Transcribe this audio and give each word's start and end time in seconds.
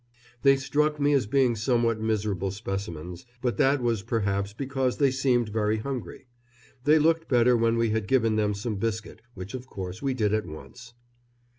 They 0.41 0.55
struck 0.55 0.99
me 0.99 1.13
as 1.13 1.27
being 1.27 1.55
somewhat 1.55 1.99
miserable 2.01 2.49
specimens, 2.49 3.27
but 3.39 3.57
that 3.57 3.83
was 3.83 4.01
perhaps 4.01 4.51
because 4.51 4.97
they 4.97 5.11
seemed 5.11 5.49
very 5.49 5.77
hungry. 5.77 6.25
They 6.85 6.97
looked 6.97 7.29
better 7.29 7.55
when 7.55 7.77
we 7.77 7.91
had 7.91 8.07
given 8.07 8.35
them 8.35 8.55
some 8.55 8.77
biscuit, 8.77 9.21
which 9.35 9.53
of 9.53 9.67
course 9.67 10.01
we 10.01 10.15
did 10.15 10.33
at 10.33 10.47
once. 10.47 10.95